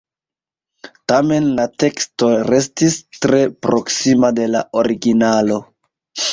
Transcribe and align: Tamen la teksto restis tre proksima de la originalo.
Tamen 1.11 1.49
la 1.59 1.65
teksto 1.83 2.31
restis 2.49 2.97
tre 3.27 3.45
proksima 3.69 4.35
de 4.41 4.51
la 4.57 4.67
originalo. 4.85 5.65